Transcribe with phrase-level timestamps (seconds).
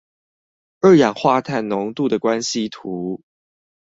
[0.79, 3.21] 二氧化碳濃度的關係圖